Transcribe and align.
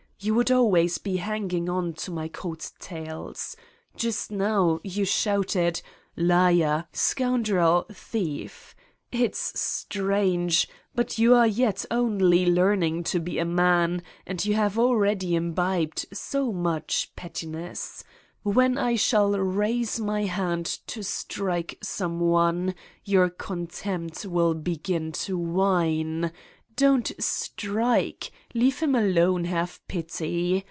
You 0.23 0.35
would 0.35 0.51
always 0.51 0.99
be 0.99 1.17
hanging 1.17 1.67
on 1.67 1.93
to 1.93 2.11
my 2.11 2.27
coat 2.27 2.69
tails. 2.79 3.57
Just 3.95 4.29
now 4.29 4.79
you 4.83 5.03
shouted: 5.03 5.81
liar, 6.15 6.85
scoun 6.93 7.41
drel, 7.43 7.87
thief... 7.91 8.75
.It's 9.11 9.59
strange, 9.59 10.69
but 10.93 11.17
you 11.17 11.33
are 11.33 11.47
yet 11.47 11.85
only 11.89 12.45
learning 12.45 13.03
to 13.05 13.19
be 13.19 13.39
a 13.39 13.45
man 13.45 14.03
and 14.27 14.45
you 14.45 14.53
have 14.53 14.77
already 14.77 15.35
im 15.35 15.53
bibed 15.55 16.05
so 16.13 16.53
much 16.53 17.09
pettiness. 17.15 18.03
When 18.43 18.77
I 18.77 18.97
shall 18.97 19.31
raise 19.39 19.99
my 19.99 20.25
Hand 20.25 20.67
to 20.85 21.01
strike 21.01 21.79
some 21.81 22.19
one, 22.19 22.75
your 23.03 23.31
contempt 23.31 24.23
will 24.27 24.53
begin 24.53 25.11
to 25.25 25.35
whine: 25.39 26.31
don't 26.77 27.11
strike, 27.19 28.31
leave 28.55 28.79
him 28.79 28.95
alone, 28.95 29.43
have 29.43 29.79
pity. 29.87 30.59